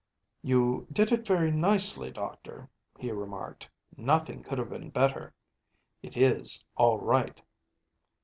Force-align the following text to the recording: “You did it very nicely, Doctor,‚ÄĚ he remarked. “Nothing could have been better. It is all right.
“You 0.41 0.87
did 0.91 1.11
it 1.11 1.27
very 1.27 1.51
nicely, 1.51 2.09
Doctor,‚ÄĚ 2.09 3.01
he 3.01 3.11
remarked. 3.11 3.69
“Nothing 3.95 4.41
could 4.41 4.57
have 4.57 4.69
been 4.71 4.89
better. 4.89 5.35
It 6.01 6.17
is 6.17 6.65
all 6.75 6.97
right. 6.97 7.39